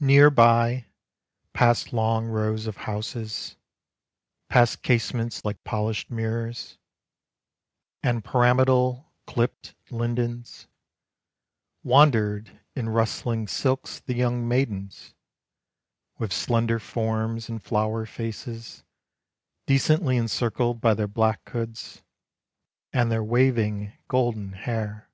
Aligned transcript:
Near 0.00 0.28
by, 0.28 0.88
past 1.54 1.94
long 1.94 2.26
rows 2.26 2.66
of 2.66 2.76
houses, 2.76 3.56
Past 4.50 4.82
casements 4.82 5.42
like 5.42 5.64
polished 5.64 6.10
mirrors, 6.10 6.76
And 8.02 8.22
pyramidal, 8.22 9.10
clipped 9.26 9.74
lindens, 9.90 10.66
Wandered, 11.82 12.60
in 12.76 12.90
rustling 12.90 13.48
silks, 13.48 14.00
the 14.00 14.12
young 14.12 14.46
maidens, 14.46 15.14
With 16.18 16.30
slender 16.34 16.78
forms, 16.78 17.48
and 17.48 17.62
flower 17.62 18.04
faces 18.04 18.84
Decently 19.64 20.18
encircled 20.18 20.82
by 20.82 20.92
their 20.92 21.08
black 21.08 21.48
hoods, 21.48 22.02
And 22.92 23.10
their 23.10 23.24
waving 23.24 23.94
golden 24.08 24.52
hair. 24.52 25.08